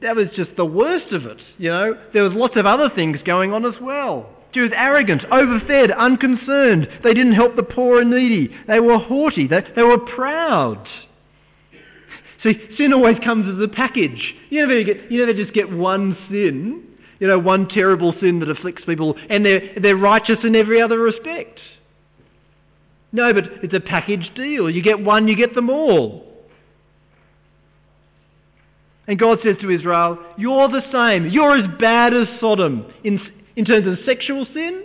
[0.00, 1.36] that was just the worst of it.
[1.58, 4.30] You know, there was lots of other things going on as well.
[4.52, 6.88] She was arrogant, overfed, unconcerned.
[7.02, 8.54] They didn't help the poor and needy.
[8.68, 9.46] They were haughty.
[9.46, 10.86] They, they were proud.
[12.42, 14.34] See, sin always comes as a package.
[14.50, 16.84] You never, get, you never just get one sin,
[17.20, 20.98] you know, one terrible sin that afflicts people, and they're, they're righteous in every other
[20.98, 21.60] respect.
[23.12, 24.68] No, but it's a package deal.
[24.68, 26.26] You get one, you get them all.
[29.06, 31.28] And God says to Israel, You're the same.
[31.28, 33.20] You're as bad as Sodom in,
[33.56, 34.84] in terms of sexual sin,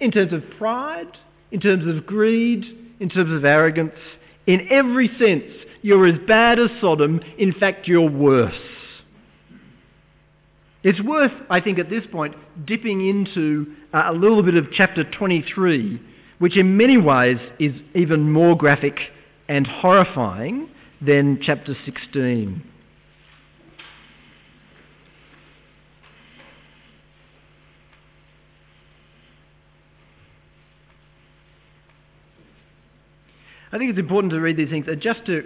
[0.00, 1.08] in terms of pride,
[1.50, 2.64] in terms of greed,
[3.00, 3.92] in terms of arrogance.
[4.46, 5.44] In every sense,
[5.82, 7.20] you're as bad as Sodom.
[7.38, 8.54] In fact, you're worse.
[10.82, 12.34] It's worth, I think, at this point,
[12.66, 16.00] dipping into uh, a little bit of chapter 23,
[16.40, 18.98] which in many ways is even more graphic
[19.48, 20.68] and horrifying
[21.00, 22.62] than chapter 16.
[33.74, 35.44] I think it's important to read these things and just to,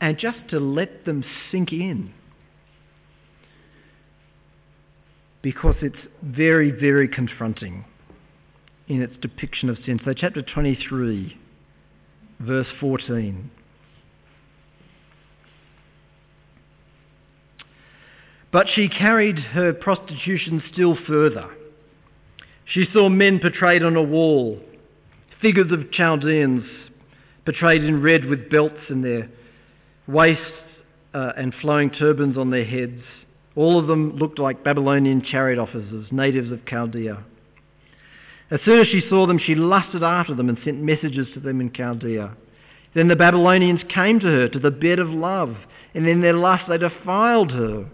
[0.00, 2.12] and just to let them sink in.
[5.42, 7.84] Because it's very, very confronting
[8.86, 9.98] in its depiction of sin.
[10.04, 11.36] So, chapter 23,
[12.38, 13.50] verse 14.
[18.52, 21.50] But she carried her prostitution still further.
[22.64, 24.60] She saw men portrayed on a wall,
[25.40, 26.64] figures of Chaldeans
[27.48, 29.26] portrayed in red with belts in their
[30.06, 30.44] waists
[31.14, 33.00] uh, and flowing turbans on their heads.
[33.56, 37.24] All of them looked like Babylonian chariot officers, natives of Chaldea.
[38.50, 41.62] As soon as she saw them, she lusted after them and sent messages to them
[41.62, 42.36] in Chaldea.
[42.94, 45.56] Then the Babylonians came to her to the bed of love,
[45.94, 47.86] and in their lust they defiled her.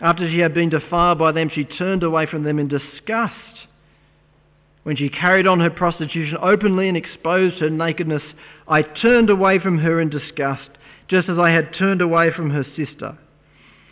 [0.00, 3.32] After she had been defiled by them, she turned away from them in disgust.
[4.82, 8.22] When she carried on her prostitution openly and exposed her nakedness,
[8.66, 10.70] I turned away from her in disgust,
[11.08, 13.16] just as I had turned away from her sister.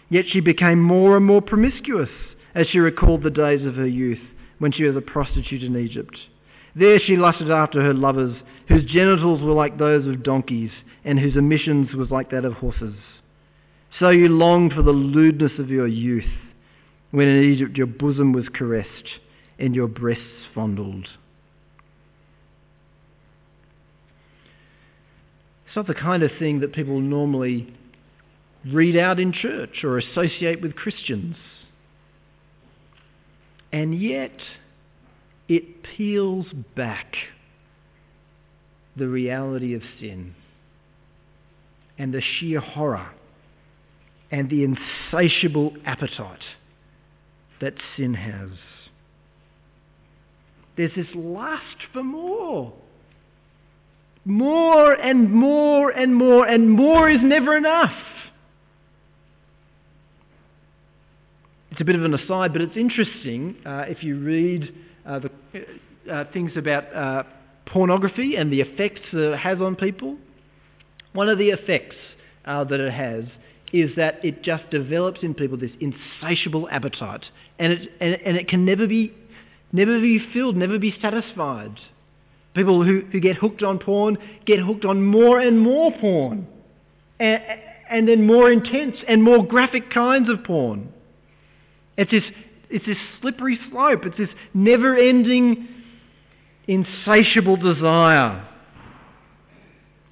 [0.09, 2.11] Yet she became more and more promiscuous
[2.55, 4.19] as she recalled the days of her youth,
[4.59, 6.17] when she was a prostitute in Egypt.
[6.75, 10.73] There she lusted after her lovers, whose genitals were like those of donkeys,
[11.05, 12.97] and whose emissions was like that of horses.
[14.01, 16.29] So you longed for the lewdness of your youth,
[17.13, 19.21] when in Egypt your bosom was caressed
[19.61, 21.07] and your breasts fondled.
[25.67, 27.73] It's not the kind of thing that people normally
[28.67, 31.37] read out in church or associate with Christians.
[33.73, 34.37] And yet,
[35.49, 37.15] it peels back
[38.97, 40.35] the reality of sin
[41.99, 43.11] and the sheer horror
[44.33, 46.43] and the insatiable appetite
[47.61, 48.51] that sin has.
[50.81, 52.73] There's this lust for more.
[54.25, 57.93] More and more and more, and more is never enough.
[61.71, 65.31] It's a bit of an aside, but it's interesting uh, if you read uh, the
[66.11, 67.25] uh, things about uh,
[67.67, 70.17] pornography and the effects that it has on people.
[71.13, 71.97] One of the effects
[72.47, 73.25] uh, that it has
[73.75, 77.27] is that it just develops in people this insatiable appetite,
[77.59, 79.13] and it, and, and it can never be,
[79.73, 81.79] never be filled, never be satisfied.
[82.55, 86.47] People who, who get hooked on porn get hooked on more and more porn,
[87.21, 87.43] and,
[87.89, 90.93] and then more intense and more graphic kinds of porn.
[91.97, 92.25] It's this,
[92.71, 95.69] it's this slippery slope, it's this never ending,
[96.67, 98.47] insatiable desire.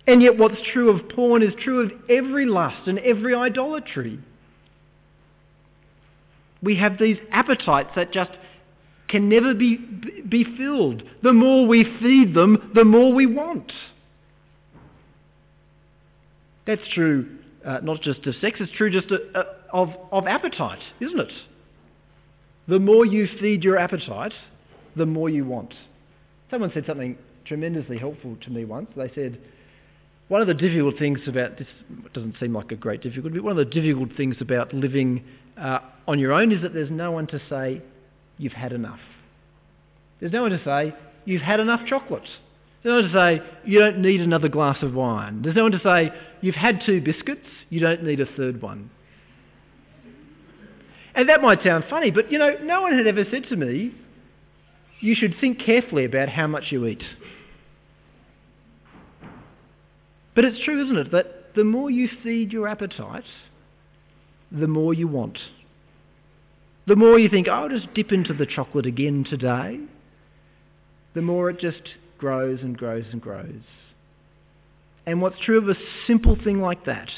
[0.07, 4.19] And yet, what's true of porn is true of every lust and every idolatry.
[6.63, 8.31] We have these appetites that just
[9.09, 9.77] can never be,
[10.29, 11.03] be filled.
[11.23, 13.73] The more we feed them, the more we want.
[16.67, 19.43] That's true uh, not just of sex, it's true just uh,
[19.73, 21.33] of, of appetite, isn't it?
[22.67, 24.33] The more you feed your appetite,
[24.97, 25.75] the more you want.
[26.51, 28.89] Someone said something tremendously helpful to me once.
[28.97, 29.39] They said,
[30.29, 31.67] one of the difficult things about this
[32.13, 35.25] doesn't seem like a great difficulty, but one of the difficult things about living
[35.59, 37.83] uh, on your own is that there's no one to say,
[38.39, 39.01] you've had enough.
[40.21, 42.29] There's no one to say, you've had enough chocolates.
[42.83, 45.43] There's no one to say, you don't need another glass of wine.
[45.43, 48.91] There's no one to say, you've had two biscuits, you don't need a third one.
[51.15, 53.93] And that might sound funny, but you know, no one had ever said to me,
[55.01, 57.03] you should think carefully about how much you eat.
[60.35, 63.25] But it's true, isn't it, that the more you feed your appetite,
[64.53, 65.39] the more you want.
[66.89, 69.79] The more you think, oh, I'll just dip into the chocolate again today,
[71.15, 71.83] the more it just
[72.17, 73.61] grows and grows and grows.
[75.05, 77.11] And what's true of a simple thing like that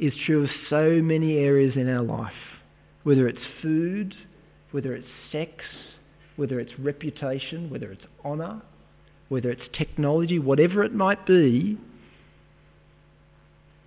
[0.00, 2.32] is true of so many areas in our life,
[3.04, 4.12] whether it's food,
[4.72, 5.64] whether it's sex,
[6.34, 8.60] whether it's reputation, whether it's honour,
[9.28, 11.78] whether it's technology, whatever it might be,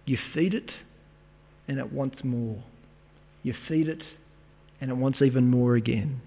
[0.05, 0.71] you feed it
[1.67, 2.63] and it wants more.
[3.43, 4.01] You feed it
[4.81, 6.21] and it wants even more again.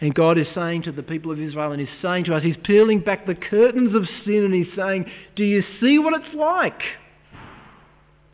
[0.00, 2.56] And God is saying to the people of Israel, and He's saying to us, He's
[2.64, 6.80] peeling back the curtains of sin and He's saying, Do you see what it's like?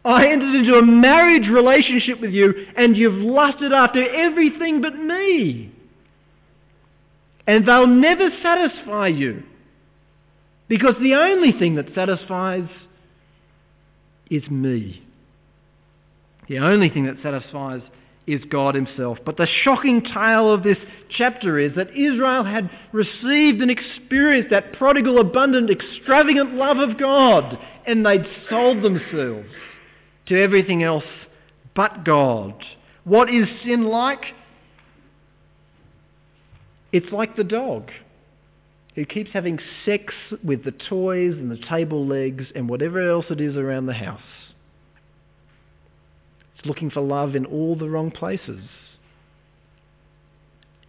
[0.05, 5.73] I entered into a marriage relationship with you and you've lusted after everything but me.
[7.49, 9.43] And they'll never satisfy you.
[10.69, 12.69] Because the only thing that satisfies
[14.31, 15.03] is me.
[16.49, 17.83] The only thing that satisfies
[18.27, 19.19] is God Himself.
[19.25, 20.79] But the shocking tale of this
[21.11, 27.59] chapter is that Israel had received and experienced that prodigal, abundant, extravagant love of God,
[27.87, 29.49] and they'd sold themselves
[30.27, 31.05] to everything else
[31.75, 32.55] but God.
[33.05, 34.25] What is sin like?
[36.91, 37.91] It's like the dog
[38.97, 43.41] who keeps having sex with the toys and the table legs and whatever else it
[43.41, 44.21] is around the house.
[46.67, 48.61] Looking for love in all the wrong places.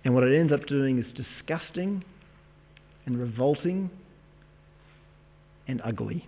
[0.03, 2.03] And what it ends up doing is disgusting
[3.05, 3.89] and revolting
[5.67, 6.25] and ugly.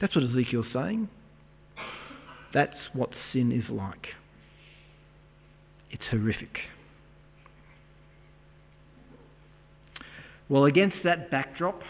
[0.00, 1.08] That's what Ezekiel's saying.
[2.54, 4.06] That's what sin is like.
[5.90, 6.58] It's horrific.
[10.48, 11.82] Well, against that backdrop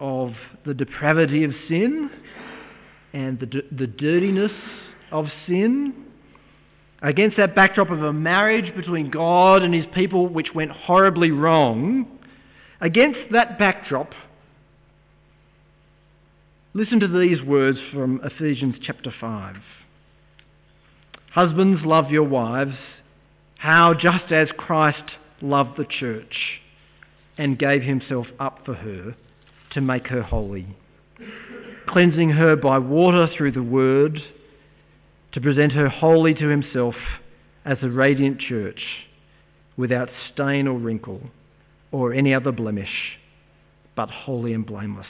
[0.00, 0.32] of
[0.64, 2.10] the depravity of sin
[3.12, 4.52] and the, the dirtiness
[5.12, 5.94] of sin,
[7.02, 12.06] against that backdrop of a marriage between God and his people which went horribly wrong,
[12.80, 14.12] against that backdrop,
[16.74, 19.56] listen to these words from Ephesians chapter 5.
[21.32, 22.76] Husbands, love your wives,
[23.58, 26.60] how just as Christ loved the church
[27.38, 29.16] and gave himself up for her
[29.72, 30.66] to make her holy,
[31.88, 34.20] cleansing her by water through the word
[35.32, 36.94] to present her wholly to himself
[37.64, 38.80] as a radiant church
[39.76, 41.20] without stain or wrinkle
[41.90, 43.18] or any other blemish,
[43.94, 45.06] but holy and blameless.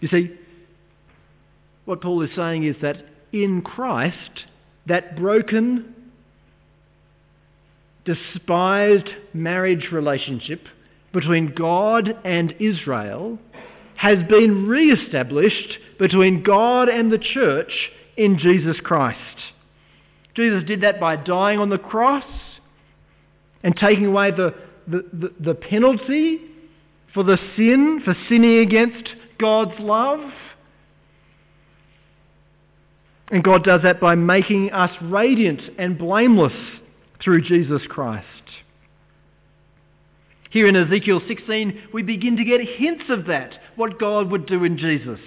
[0.00, 0.30] You see,
[1.84, 2.96] what Paul is saying is that
[3.32, 4.46] in Christ,
[4.86, 5.94] that broken,
[8.04, 10.66] despised marriage relationship
[11.12, 13.38] between God and Israel
[13.96, 17.70] has been re-established between God and the church
[18.16, 19.18] in Jesus Christ.
[20.34, 22.24] Jesus did that by dying on the cross
[23.62, 24.54] and taking away the,
[24.86, 26.40] the, the, the penalty
[27.14, 30.20] for the sin, for sinning against God's love.
[33.30, 36.52] And God does that by making us radiant and blameless
[37.22, 38.26] through Jesus Christ.
[40.50, 44.64] Here in Ezekiel 16, we begin to get hints of that, what God would do
[44.64, 45.20] in Jesus.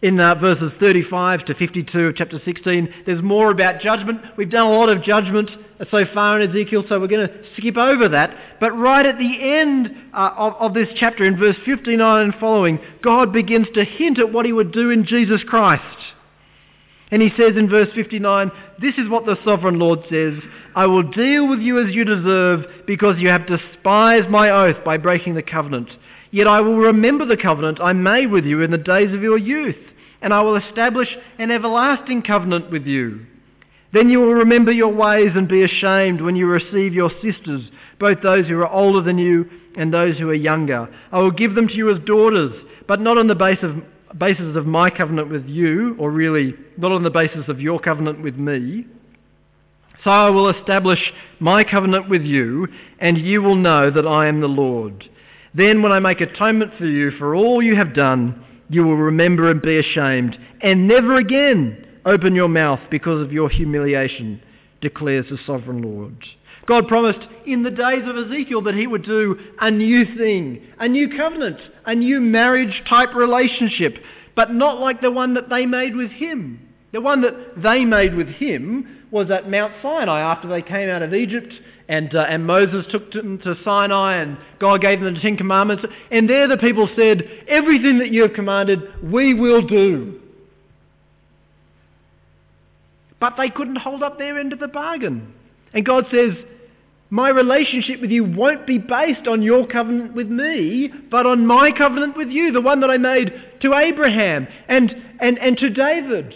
[0.00, 4.20] In uh, verses 35 to 52 of chapter 16, there's more about judgment.
[4.36, 5.50] We've done a lot of judgment
[5.90, 8.36] so far in Ezekiel, so we're going to skip over that.
[8.60, 12.78] But right at the end uh, of, of this chapter, in verse 59 and following,
[13.02, 15.82] God begins to hint at what he would do in Jesus Christ.
[17.10, 20.34] And he says in verse 59, This is what the sovereign Lord says
[20.76, 24.96] I will deal with you as you deserve, because you have despised my oath by
[24.96, 25.88] breaking the covenant.
[26.30, 29.38] Yet I will remember the covenant I made with you in the days of your
[29.38, 29.76] youth,
[30.22, 33.26] and I will establish an everlasting covenant with you.
[33.92, 37.62] Then you will remember your ways and be ashamed when you receive your sisters,
[37.98, 40.88] both those who are older than you and those who are younger.
[41.10, 42.52] I will give them to you as daughters,
[42.86, 43.82] but not on the basis of
[44.16, 48.22] basis of my covenant with you, or really not on the basis of your covenant
[48.22, 48.86] with me.
[50.04, 52.68] So I will establish my covenant with you,
[53.00, 55.08] and you will know that I am the Lord.
[55.54, 59.50] Then, when I make atonement for you for all you have done, you will remember
[59.50, 64.40] and be ashamed, and never again open your mouth because of your humiliation,
[64.80, 66.16] declares the sovereign Lord.
[66.66, 70.86] God promised in the days of Ezekiel that he would do a new thing, a
[70.86, 73.96] new covenant, a new marriage type relationship,
[74.36, 76.60] but not like the one that they made with him.
[76.92, 81.02] The one that they made with him was at Mount Sinai after they came out
[81.02, 81.52] of Egypt
[81.88, 85.84] and, uh, and Moses took them to Sinai and God gave them the Ten Commandments.
[86.10, 90.20] And there the people said, Everything that you have commanded, we will do.
[93.18, 95.32] But they couldn't hold up their end of the bargain.
[95.72, 96.34] And God says,
[97.10, 101.72] my relationship with you won't be based on your covenant with me, but on my
[101.72, 103.32] covenant with you, the one that I made
[103.62, 106.34] to Abraham and, and, and to David.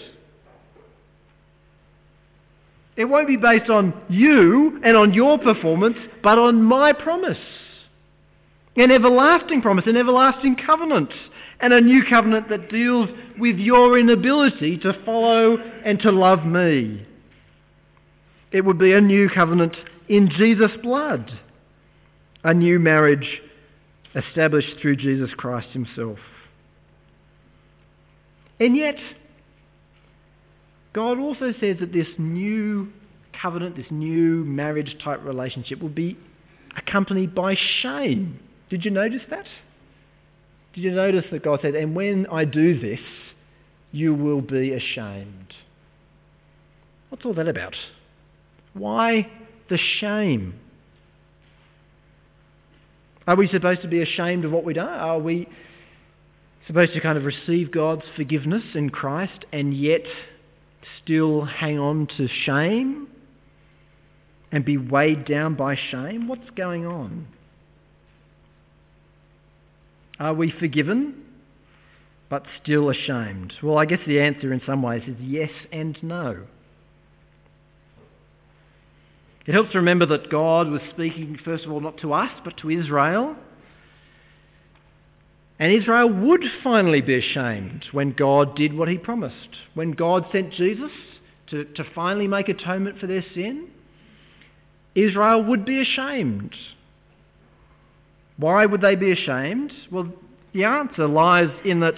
[2.96, 7.38] It won't be based on you and on your performance, but on my promise.
[8.76, 11.10] An everlasting promise, an everlasting covenant,
[11.60, 17.06] and a new covenant that deals with your inability to follow and to love me.
[18.50, 19.76] It would be a new covenant
[20.08, 21.30] in Jesus' blood,
[22.44, 23.40] a new marriage
[24.14, 26.18] established through Jesus Christ himself.
[28.60, 28.96] And yet,
[30.92, 32.88] God also says that this new
[33.40, 36.18] covenant, this new marriage type relationship will be
[36.76, 38.38] accompanied by shame.
[38.68, 39.46] Did you notice that?
[40.74, 43.00] Did you notice that God said, and when I do this,
[43.90, 45.54] you will be ashamed?
[47.10, 47.74] What's all that about?
[48.72, 49.30] Why
[49.68, 50.54] the shame?
[53.26, 54.80] Are we supposed to be ashamed of what we do?
[54.80, 55.46] Are we
[56.66, 60.02] supposed to kind of receive God's forgiveness in Christ and yet
[61.02, 63.08] still hang on to shame
[64.50, 66.28] and be weighed down by shame?
[66.28, 67.26] What's going on?
[70.20, 71.24] Are we forgiven
[72.28, 73.52] but still ashamed?
[73.62, 76.44] Well, I guess the answer in some ways is yes and no.
[79.46, 82.56] It helps to remember that God was speaking, first of all, not to us, but
[82.58, 83.34] to Israel.
[85.62, 89.36] And Israel would finally be ashamed when God did what he promised.
[89.74, 90.90] When God sent Jesus
[91.50, 93.68] to, to finally make atonement for their sin,
[94.96, 96.52] Israel would be ashamed.
[98.38, 99.72] Why would they be ashamed?
[99.92, 100.12] Well,
[100.52, 101.94] the answer lies in that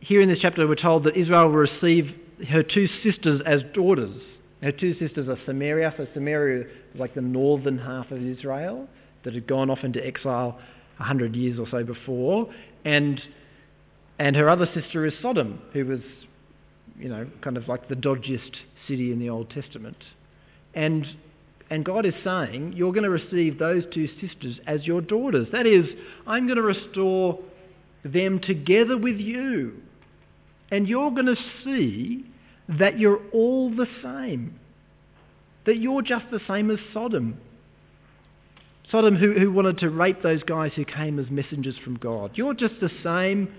[0.00, 2.14] here in this chapter we're told that Israel will receive
[2.50, 4.20] her two sisters as daughters.
[4.62, 5.94] Her two sisters are Samaria.
[5.96, 8.88] So Samaria was like the northern half of Israel
[9.24, 10.60] that had gone off into exile
[10.98, 12.52] a hundred years or so before,
[12.84, 13.20] and
[14.18, 16.00] and her other sister is Sodom, who was,
[16.98, 18.56] you know, kind of like the dodgiest
[18.88, 19.98] city in the Old Testament,
[20.74, 21.06] and
[21.70, 25.48] and God is saying, You're going to receive those two sisters as your daughters.
[25.52, 25.86] That is,
[26.26, 27.38] I'm going to restore
[28.04, 29.74] them together with you.
[30.70, 32.24] And you're going to see
[32.68, 34.58] that you're all the same.
[35.66, 37.38] That you're just the same as Sodom.
[38.90, 42.32] Sodom, who, who wanted to rape those guys who came as messengers from God.
[42.34, 43.52] You're just the same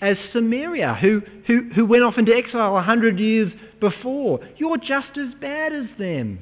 [0.00, 4.40] as Samaria, who, who, who went off into exile a hundred years before.
[4.56, 6.40] You're just as bad as them.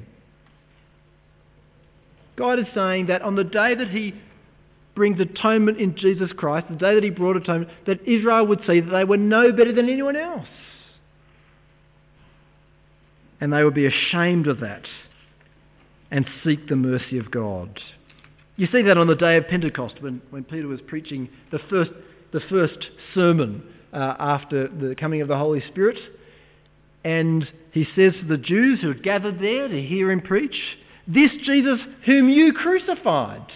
[2.37, 4.13] God is saying that on the day that He
[4.95, 8.79] brings atonement in Jesus Christ, the day that He brought atonement, that Israel would see
[8.79, 10.47] that they were no better than anyone else.
[13.41, 14.85] And they would be ashamed of that
[16.11, 17.79] and seek the mercy of God.
[18.59, 21.91] You see that on the day of Pentecost when, when Peter was preaching the first,
[22.33, 25.97] the first sermon uh, after the coming of the Holy Spirit.
[27.05, 30.57] And he says to the Jews who had gathered there to hear him preach,
[31.07, 33.49] this Jesus whom you crucified.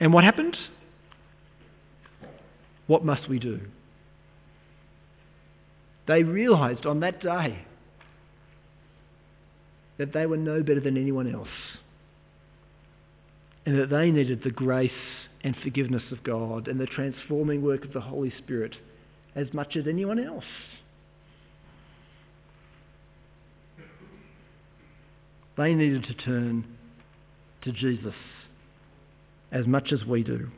[0.00, 0.58] And what happened?
[2.86, 3.60] What must we do?
[6.06, 7.64] They realized on that day
[9.98, 11.48] that they were no better than anyone else
[13.66, 14.90] and that they needed the grace
[15.42, 18.74] and forgiveness of God and the transforming work of the Holy Spirit
[19.34, 20.44] as much as anyone else.
[25.56, 26.64] They needed to turn
[27.62, 28.14] to Jesus
[29.52, 30.48] as much as we do.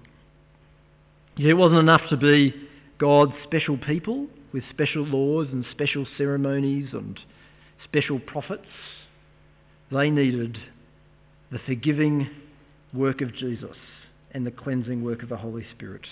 [1.38, 2.54] It wasn't enough to be
[2.98, 7.20] God's special people with special laws and special ceremonies and
[7.84, 8.66] special prophets.
[9.90, 10.58] They needed
[11.50, 12.28] the forgiving
[12.92, 13.76] work of Jesus
[14.32, 16.06] and the cleansing work of the Holy Spirit.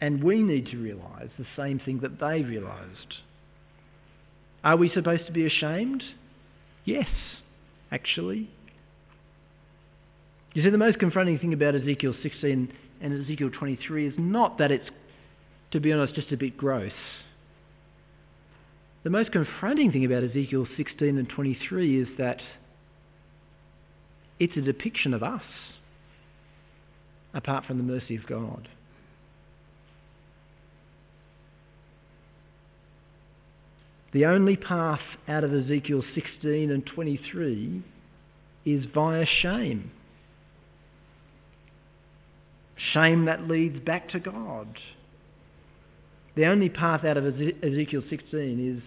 [0.00, 3.14] And we need to realise the same thing that they realised.
[4.64, 6.02] Are we supposed to be ashamed?
[6.84, 7.08] Yes,
[7.90, 8.50] actually.
[10.54, 14.70] You see, the most confronting thing about Ezekiel 16 and Ezekiel 23 is not that
[14.70, 14.88] it's,
[15.72, 16.92] to be honest, just a bit gross.
[19.06, 22.40] The most confronting thing about Ezekiel 16 and 23 is that
[24.40, 25.44] it's a depiction of us,
[27.32, 28.66] apart from the mercy of God.
[34.12, 34.98] The only path
[35.28, 37.84] out of Ezekiel 16 and 23
[38.64, 39.92] is via shame.
[42.92, 44.66] Shame that leads back to God.
[46.36, 48.82] The only path out of Ezekiel 16 is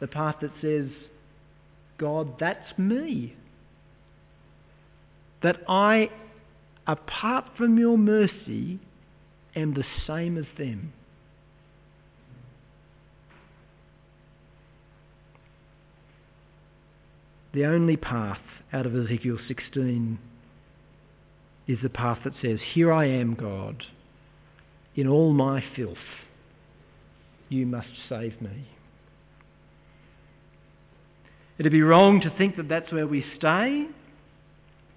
[0.00, 0.88] the path that says,
[1.98, 3.36] God, that's me.
[5.42, 6.10] That I,
[6.86, 8.80] apart from your mercy,
[9.54, 10.94] am the same as them.
[17.52, 18.40] The only path
[18.72, 20.18] out of Ezekiel 16
[21.68, 23.82] is the path that says, Here I am, God,
[24.94, 25.96] in all my filth.
[27.48, 28.68] You must save me.
[31.58, 33.86] It'd be wrong to think that that's where we stay.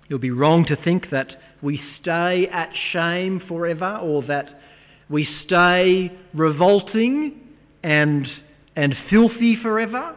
[0.09, 4.61] It would be wrong to think that we stay at shame forever or that
[5.09, 7.39] we stay revolting
[7.83, 8.27] and,
[8.75, 10.15] and filthy forever.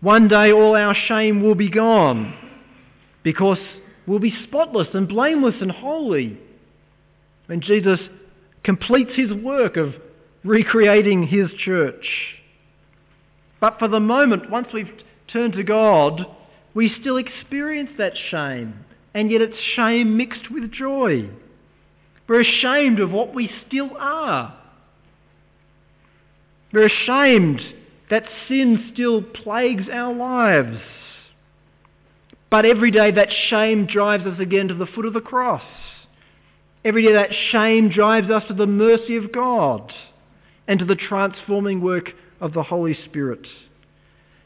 [0.00, 2.34] One day all our shame will be gone
[3.22, 3.58] because
[4.06, 6.38] we'll be spotless and blameless and holy.
[7.46, 8.00] When Jesus
[8.64, 9.94] completes his work of
[10.44, 12.06] recreating his church.
[13.60, 14.90] But for the moment, once we've
[15.32, 16.26] turned to God,
[16.74, 18.84] we still experience that shame,
[19.14, 21.28] and yet it's shame mixed with joy.
[22.28, 24.58] We're ashamed of what we still are.
[26.72, 27.60] We're ashamed
[28.10, 30.78] that sin still plagues our lives.
[32.50, 35.62] But every day that shame drives us again to the foot of the cross.
[36.84, 39.92] Every day that shame drives us to the mercy of God
[40.68, 42.10] and to the transforming work
[42.40, 43.46] of the Holy Spirit.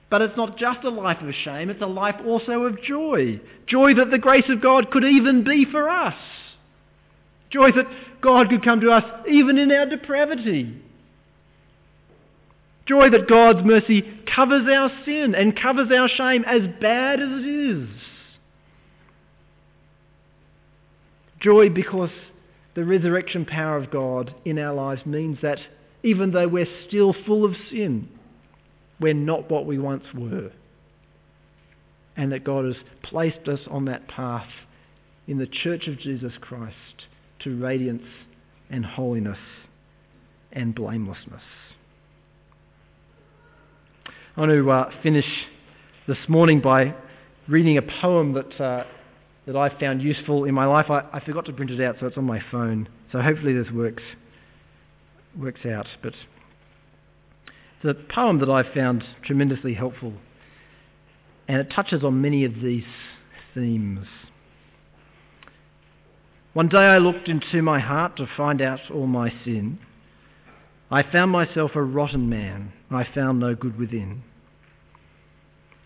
[0.08, 3.40] But it's not just a life of shame, it's a life also of joy.
[3.66, 6.14] Joy that the grace of God could even be for us.
[7.50, 7.86] Joy that
[8.20, 10.82] God could come to us even in our depravity.
[12.86, 14.02] Joy that God's mercy
[14.32, 17.88] covers our sin and covers our shame as bad as it is.
[21.40, 22.10] Joy because
[22.74, 25.58] the resurrection power of God in our lives means that
[26.06, 28.08] even though we're still full of sin,
[29.00, 30.52] we're not what we once were.
[32.16, 34.46] And that God has placed us on that path
[35.26, 36.76] in the church of Jesus Christ
[37.40, 38.04] to radiance
[38.70, 39.38] and holiness
[40.52, 41.42] and blamelessness.
[44.36, 45.26] I want to uh, finish
[46.06, 46.94] this morning by
[47.48, 48.84] reading a poem that, uh,
[49.46, 50.88] that I found useful in my life.
[50.88, 52.88] I, I forgot to print it out, so it's on my phone.
[53.10, 54.04] So hopefully this works,
[55.38, 55.86] works out.
[56.02, 56.14] But
[57.82, 60.14] the poem that I found tremendously helpful,
[61.48, 62.84] and it touches on many of these
[63.54, 64.06] themes.
[66.52, 69.78] One day I looked into my heart to find out all my sin.
[70.90, 72.72] I found myself a rotten man.
[72.90, 74.22] I found no good within.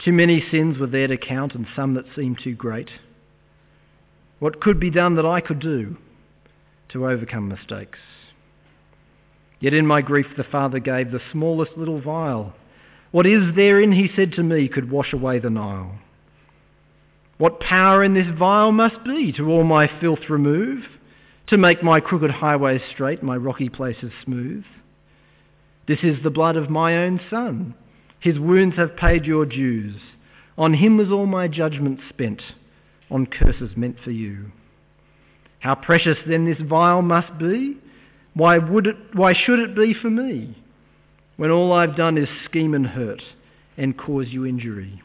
[0.04, 2.88] Too many sins were there to count, and some that seemed too great.
[4.38, 5.96] What could be done that I could do
[6.90, 7.98] to overcome mistakes?
[9.60, 12.54] Yet in my grief the Father gave the smallest little vial.
[13.10, 15.98] What is therein, he said to me, could wash away the Nile.
[17.38, 20.84] What power in this vial must be to all my filth remove,
[21.48, 24.64] to make my crooked highways straight, my rocky places smooth?
[25.88, 27.74] This is the blood of my own Son.
[28.20, 29.96] His wounds have paid your dues.
[30.56, 32.42] On him was all my judgment spent,
[33.10, 34.52] on curses meant for you.
[35.58, 37.78] How precious then this vial must be?
[38.40, 40.56] Why, would it, why should it be for me,
[41.36, 43.20] when all I've done is scheme and hurt
[43.76, 45.02] and cause you injury?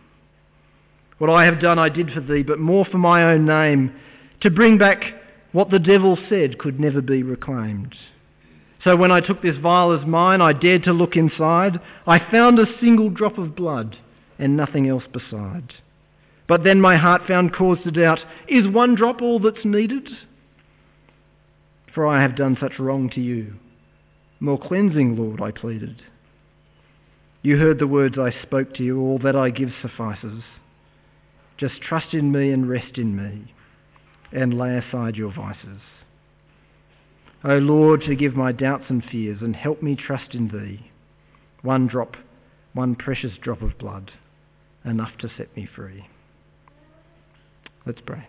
[1.18, 3.94] What I have done I did for thee, but more for my own name,
[4.40, 5.04] to bring back
[5.52, 7.94] what the devil said could never be reclaimed.
[8.86, 11.82] So when I took this vial as mine, I dared to look inside.
[12.08, 13.98] I found a single drop of blood
[14.40, 15.74] and nothing else beside.
[16.48, 20.08] But then my heart found cause to doubt is one drop all that's needed?
[21.96, 23.54] For I have done such wrong to you.
[24.42, 26.02] More cleansing, Lord, I pleaded.
[27.42, 30.44] You heard the words I spoke to you, all that I give suffices.
[31.58, 33.54] Just trust in me and rest in me,
[34.34, 35.80] and lay aside your vices.
[37.46, 40.92] O Lord, forgive my doubts and fears and help me trust in Thee.
[41.62, 42.18] One drop,
[42.74, 44.12] one precious drop of blood,
[44.84, 46.08] enough to set me free.
[47.86, 48.28] Let's pray.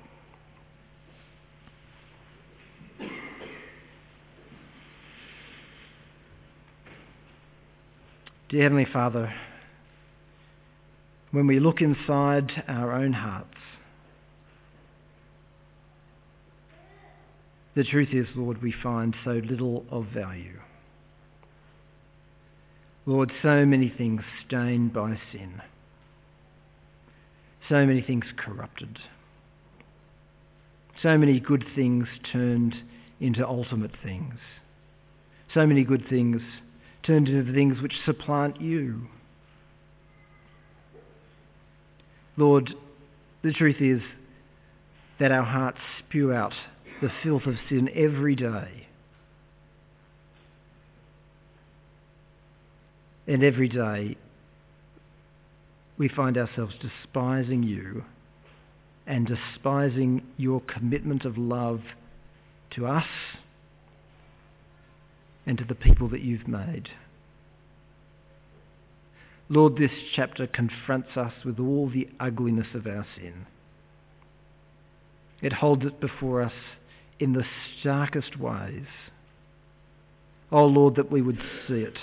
[8.48, 9.34] Dear Heavenly Father,
[11.32, 13.48] when we look inside our own hearts,
[17.76, 20.60] The truth is, Lord, we find so little of value.
[23.04, 25.60] Lord, so many things stained by sin,
[27.68, 28.98] so many things corrupted,
[31.02, 32.76] so many good things turned
[33.20, 34.36] into ultimate things,
[35.52, 36.40] so many good things
[37.06, 39.02] turned into the things which supplant you.
[42.36, 42.74] Lord,
[43.42, 44.00] the truth is
[45.18, 46.52] that our hearts spew out
[47.00, 48.86] the filth of sin every day.
[53.26, 54.16] And every day
[55.98, 58.04] we find ourselves despising you
[59.06, 61.80] and despising your commitment of love
[62.70, 63.06] to us
[65.46, 66.88] and to the people that you've made.
[69.48, 73.46] Lord, this chapter confronts us with all the ugliness of our sin.
[75.40, 76.52] It holds it before us
[77.20, 77.44] in the
[77.80, 78.86] starkest ways.
[80.50, 81.38] Oh Lord, that we would
[81.68, 81.96] see it.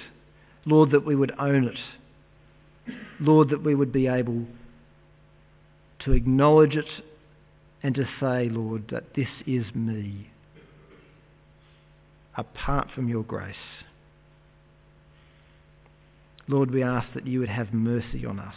[0.66, 2.94] Lord, that we would own it.
[3.20, 4.46] Lord, that we would be able
[6.06, 6.90] to acknowledge it
[7.82, 10.30] and to say, Lord, that this is me,
[12.36, 13.56] apart from your grace.
[16.48, 18.56] Lord, we ask that you would have mercy on us,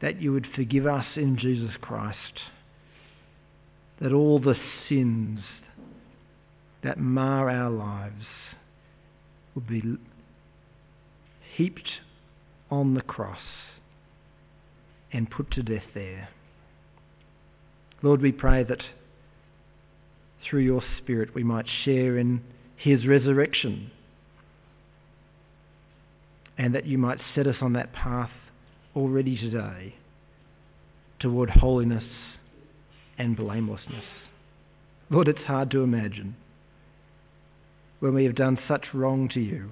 [0.00, 2.42] that you would forgive us in Jesus Christ,
[4.00, 4.56] that all the
[4.88, 5.40] sins
[6.82, 8.26] that mar our lives
[9.54, 9.82] would be
[11.56, 11.90] heaped
[12.70, 13.38] on the cross
[15.12, 16.28] and put to death there.
[18.02, 18.82] Lord, we pray that
[20.48, 22.42] through your Spirit we might share in
[22.76, 23.90] his resurrection
[26.56, 28.30] and that you might set us on that path
[28.94, 29.94] already today
[31.18, 32.04] toward holiness
[33.18, 34.04] and blamelessness.
[35.10, 36.36] Lord, it's hard to imagine
[38.00, 39.70] when we have done such wrong to you.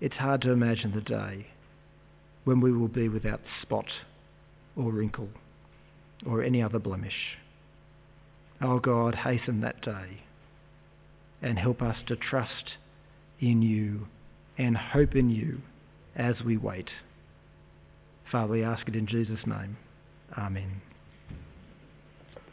[0.00, 1.46] It's hard to imagine the day
[2.44, 3.86] when we will be without spot
[4.76, 5.28] or wrinkle
[6.26, 7.36] or any other blemish.
[8.60, 10.22] Oh God, hasten that day
[11.42, 12.72] and help us to trust
[13.40, 14.06] in you
[14.56, 15.60] and hope in you
[16.14, 16.88] as we wait.
[18.30, 19.76] Father, we ask it in Jesus' name.
[20.36, 20.80] Amen.